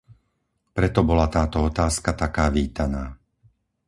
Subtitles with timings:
[0.77, 3.03] Preto bola táto otázka taká vítaná.